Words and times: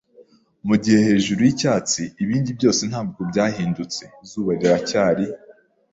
mugihe 0.67 0.99
hejuru 1.07 1.39
yicyatsi. 1.47 2.01
Ibindi 2.23 2.49
byose 2.57 2.81
ntabwo 2.89 3.19
byahindutse, 3.31 4.03
izuba 4.23 4.51
riracyari 4.59 5.25